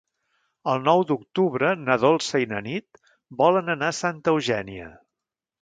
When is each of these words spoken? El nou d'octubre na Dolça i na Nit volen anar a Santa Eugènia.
El 0.71 0.79
nou 0.87 1.01
d'octubre 1.11 1.69
na 1.83 1.99
Dolça 2.05 2.41
i 2.45 2.49
na 2.53 2.63
Nit 2.71 3.03
volen 3.43 3.73
anar 3.75 3.93
a 3.95 3.99
Santa 4.03 4.37
Eugènia. 4.37 4.91